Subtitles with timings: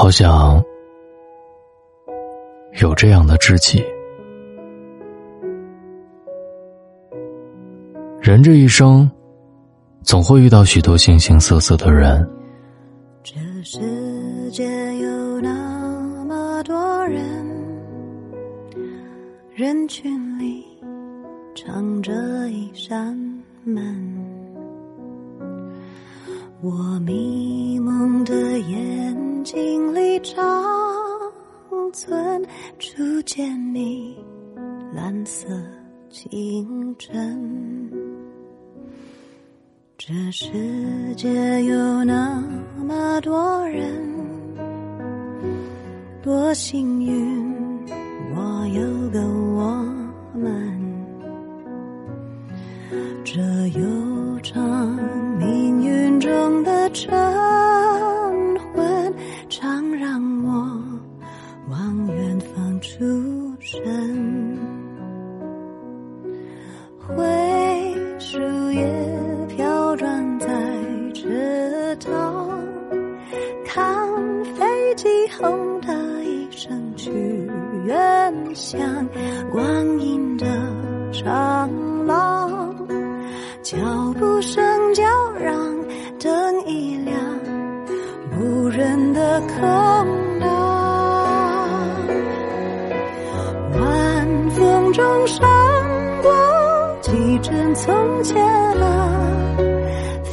[0.00, 0.62] 好想
[2.80, 3.84] 有这样的知己。
[8.20, 9.10] 人这一生，
[10.04, 12.24] 总会遇到许多形形色色的人。
[13.24, 13.34] 这
[13.64, 13.80] 世
[14.52, 14.64] 界
[14.98, 17.44] 有那么多人，
[19.52, 20.64] 人群里
[21.56, 22.12] 藏着
[22.50, 23.18] 一扇
[23.64, 24.17] 门。
[26.60, 30.36] 我迷蒙的眼睛里长
[31.92, 32.44] 存
[32.80, 34.16] 初见你
[34.92, 35.46] 蓝色
[36.10, 37.88] 清晨。
[39.96, 40.48] 这世
[41.16, 42.42] 界有那
[42.84, 44.02] 么多人，
[46.20, 47.86] 多幸运，
[48.34, 49.20] 我有个
[49.54, 49.87] 我
[56.98, 59.14] 晨昏，
[59.48, 60.50] 常让我
[61.70, 62.96] 往远方出
[63.60, 64.58] 神。
[66.98, 67.14] 灰
[68.18, 68.40] 树
[68.72, 68.84] 叶。
[69.48, 70.46] 飘转在
[71.12, 72.48] 池塘，
[73.64, 77.10] 看飞机轰的一声去
[77.84, 78.80] 远乡，
[79.50, 80.46] 光阴的
[81.12, 81.68] 长
[89.28, 90.48] 的空荡，
[93.74, 95.46] 晚风中闪
[96.22, 96.32] 过
[97.02, 98.42] 几帧从前
[98.80, 99.54] 啊。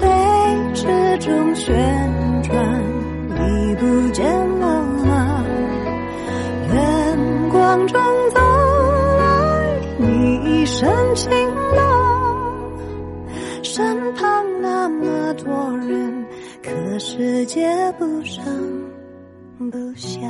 [0.00, 0.08] 飞
[0.74, 1.72] 驰中旋
[2.42, 2.52] 转，
[3.36, 4.26] 已不见
[4.58, 5.44] 了吗？
[6.72, 8.00] 远光中
[8.34, 8.40] 走
[9.18, 11.30] 来，你一身晴
[11.76, 12.60] 朗，
[13.62, 16.19] 身旁那么多人，
[17.00, 17.66] 世界
[17.98, 18.44] 不声
[19.70, 20.22] 不响。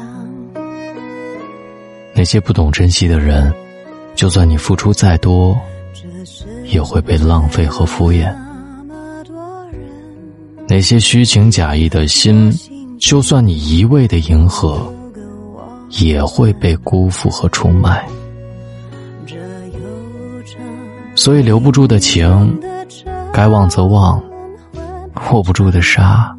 [2.15, 3.53] 那些不懂珍惜的人，
[4.15, 5.59] 就算你付出再多，
[6.67, 8.33] 也会被浪费和敷衍。
[10.69, 12.53] 那些虚情假意的心，
[13.01, 14.95] 就算你一味的迎合，
[15.89, 18.07] 也会被辜负和出卖。
[21.17, 22.57] 所以留不住的情，
[23.33, 24.23] 该忘则忘；
[25.33, 26.33] 握不住的沙，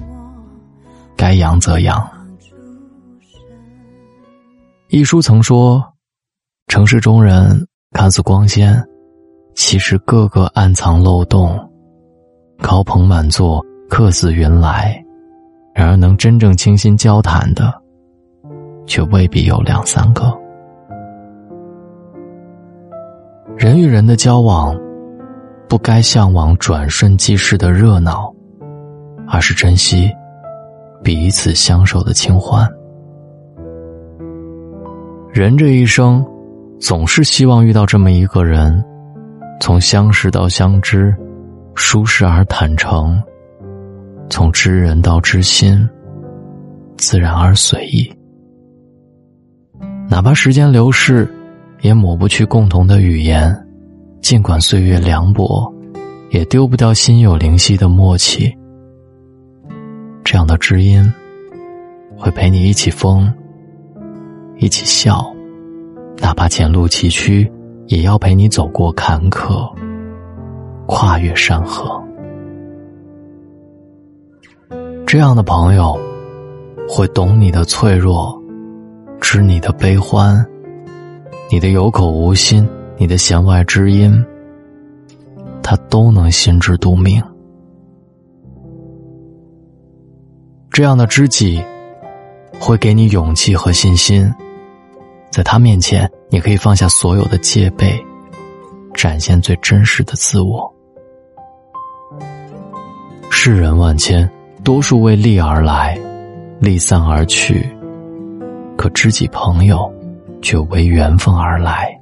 [1.21, 2.03] 该扬则扬。
[4.89, 5.79] 一书曾说
[6.65, 8.83] ：“城市中人看似光鲜，
[9.53, 11.55] 其实个个暗藏漏洞，
[12.59, 15.03] 高朋满座。”客似云来，
[15.75, 17.71] 然而能真正倾心交谈的，
[18.87, 20.33] 却未必有两三个。
[23.57, 24.73] 人与人的交往，
[25.67, 28.33] 不该向往转瞬即逝的热闹，
[29.27, 30.09] 而是珍惜
[31.03, 32.67] 彼此相守的清欢。
[35.33, 36.25] 人这一生，
[36.79, 38.83] 总是希望遇到这么一个人，
[39.59, 41.15] 从相识到相知，
[41.73, 43.21] 舒适而坦诚。
[44.29, 45.87] 从知人到知心，
[46.97, 48.09] 自然而随意。
[50.09, 51.27] 哪怕时间流逝，
[51.81, 53.51] 也抹不去共同的语言；
[54.21, 55.73] 尽管岁月凉薄，
[56.29, 58.53] 也丢不掉心有灵犀的默契。
[60.23, 61.11] 这样的知音，
[62.15, 63.31] 会陪你一起疯，
[64.57, 65.25] 一起笑，
[66.17, 67.49] 哪怕前路崎岖，
[67.87, 69.69] 也要陪你走过坎坷，
[70.85, 72.01] 跨越山河。
[75.05, 75.99] 这样的朋友，
[76.87, 78.41] 会懂你的脆弱，
[79.19, 80.45] 知你的悲欢，
[81.51, 82.65] 你的有口无心，
[82.97, 84.23] 你的弦外之音，
[85.61, 87.21] 他都能心知肚明。
[90.71, 91.61] 这样的知己，
[92.57, 94.33] 会给你勇气和信心，
[95.29, 98.01] 在他面前，你可以放下所有的戒备，
[98.93, 100.73] 展现最真实的自我。
[103.29, 104.29] 世人万千。
[104.63, 105.99] 多数为利而来，
[106.59, 107.67] 利散而去。
[108.77, 109.91] 可知己朋友，
[110.39, 111.99] 却为缘分而来，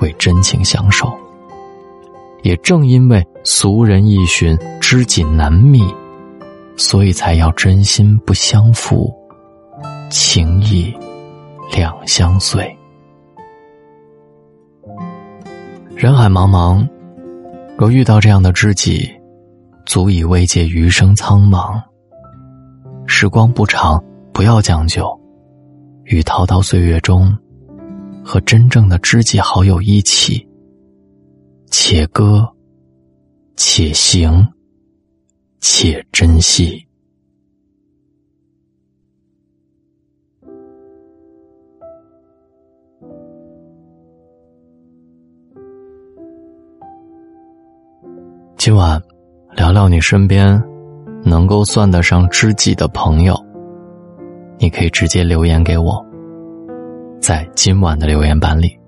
[0.00, 1.16] 为真情相守。
[2.42, 5.86] 也正因为俗人易寻，知己难觅，
[6.80, 9.14] 所以才要真心不相负，
[10.08, 10.90] 情义
[11.76, 12.74] 两相随。
[15.94, 16.88] 人海茫茫，
[17.76, 19.06] 若遇到这样的知己，
[19.84, 21.78] 足以慰藉余生苍茫。
[23.06, 25.06] 时光不长，不要将就，
[26.04, 27.36] 与滔滔岁月中，
[28.24, 30.48] 和真正的知己好友一起，
[31.70, 32.48] 且歌，
[33.54, 34.48] 且行，
[35.60, 36.86] 且珍惜。
[48.56, 49.00] 今晚
[49.56, 50.62] 聊聊你身边
[51.24, 53.34] 能够算得上知己的朋友
[54.58, 56.04] 你可以直接留言给我
[57.22, 58.78] 在今晚的留言板里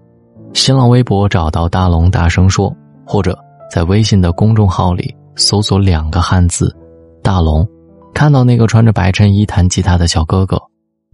[0.52, 2.70] 新浪微博找到大龙大声说
[3.06, 3.34] 或者
[3.70, 6.74] 在微信的公众号里搜索两个汉字
[7.22, 7.66] “大龙”，
[8.14, 10.60] 看到那个穿着白衬衣弹吉他的小哥哥，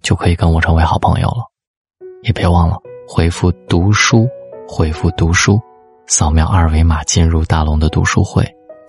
[0.02, 1.44] 就可以跟我成为好朋友了。
[2.22, 2.76] 也别忘了
[3.08, 4.28] 回复“读书”，
[4.68, 5.60] 回复“读书”。
[6.06, 8.42] 扫描二维码进入大龙的读书会，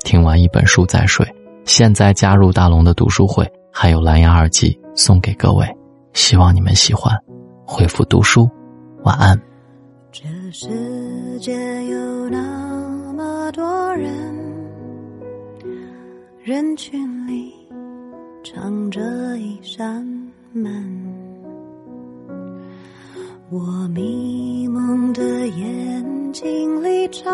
[0.06, 1.28] 听完一本书再睡。
[1.66, 5.68] 现在加入大龙的读书会，还有蓝牙耳机送给各位，
[6.14, 7.14] 希望你们喜欢。
[7.66, 8.50] 回复读书，
[9.04, 9.40] 晚安。
[10.12, 11.54] 这世界
[11.86, 14.49] 有那么多人，
[16.50, 17.54] 人群里
[18.44, 19.00] 藏着
[19.38, 20.04] 一扇
[20.52, 20.68] 门。
[23.52, 27.32] 我迷蒙的眼睛里长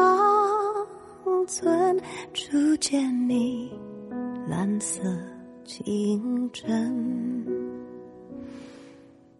[1.47, 1.97] 存
[2.33, 3.71] 初见你
[4.49, 5.01] 蓝色
[5.63, 7.45] 清晨。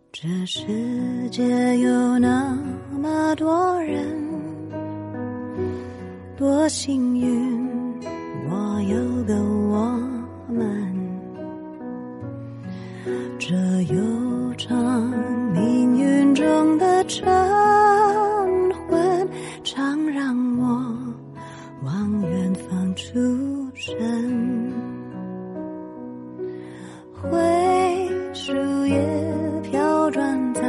[0.09, 0.63] 这世
[1.29, 2.57] 界有那
[2.97, 4.23] 么多人，
[6.37, 7.74] 多幸运，
[28.85, 29.01] 树叶
[29.63, 30.61] 飘转在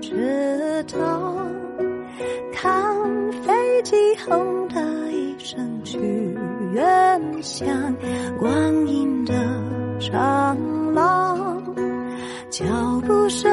[0.00, 1.44] 池塘，
[2.52, 2.72] 看
[3.42, 5.98] 飞机轰的一声去
[6.72, 7.66] 远乡，
[8.38, 9.34] 光阴的
[9.98, 10.56] 长
[10.94, 11.60] 廊，
[12.48, 12.64] 脚
[13.04, 13.50] 步声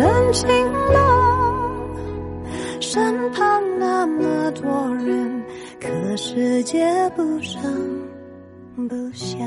[0.00, 0.98] 你一身晴朗，
[2.80, 5.44] 身旁那么多人。
[5.78, 6.80] 可世界
[7.14, 7.60] 不声
[8.88, 9.38] 不响，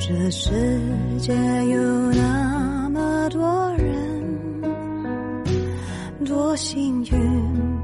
[0.00, 0.50] 这世
[1.18, 1.32] 界
[1.66, 4.62] 有那么多人，
[6.24, 7.77] 多幸运，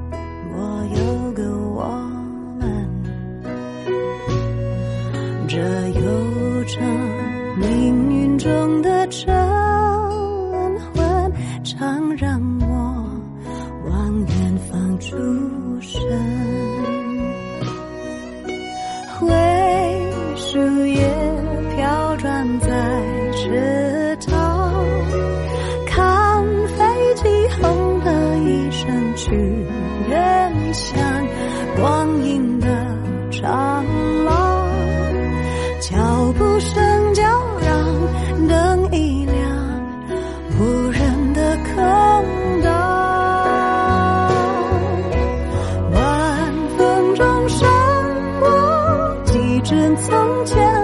[30.75, 31.25] 像
[31.76, 32.67] 光阴的
[33.31, 33.87] 长
[34.25, 34.69] 廊
[35.81, 37.23] 脚步声叫
[37.61, 39.37] 嚷灯一亮
[40.58, 42.72] 无人的空荡
[45.93, 47.70] 晚风中闪
[48.41, 50.83] 过几帧从前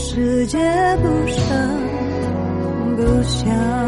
[0.00, 0.56] 世界
[1.02, 1.76] 不声
[2.96, 3.87] 不响，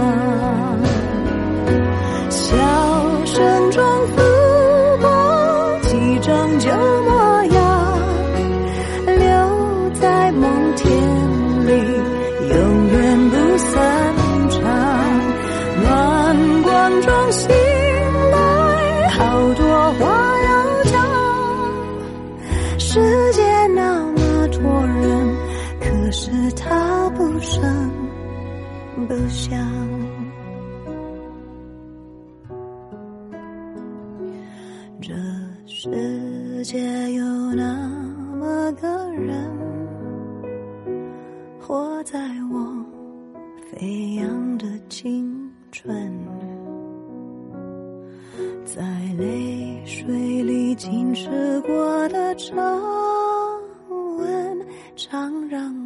[26.30, 27.90] 是他不声
[29.08, 29.58] 不响，
[35.00, 35.12] 这
[35.66, 36.78] 世界
[37.14, 37.88] 有那
[38.38, 39.50] 么个人，
[41.58, 42.20] 活在
[42.52, 42.84] 我
[43.72, 45.92] 飞扬的青春，
[48.64, 48.82] 在
[49.18, 52.54] 泪水里浸湿过的皱
[54.18, 54.60] 纹。
[54.96, 55.79] 常让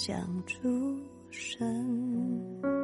[0.00, 0.16] 想
[0.46, 0.98] 出
[1.30, 2.79] 神。